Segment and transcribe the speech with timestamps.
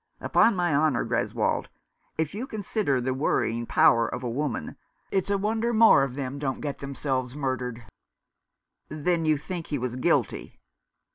[0.19, 1.67] Upon my honour, Greswold,
[2.17, 4.75] if you consider the worrying power of a woman,
[5.11, 7.85] it's a wonder more of 'em don't get themselves murdered.""
[8.89, 10.59] Then you think he was guilty